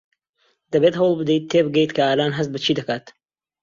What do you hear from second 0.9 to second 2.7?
هەوڵ بدەیت تێبگەیت کە ئالان هەست بە